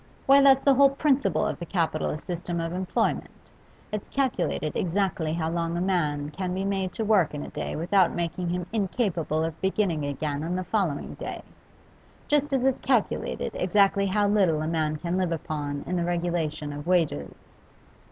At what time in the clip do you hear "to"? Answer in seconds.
6.93-7.05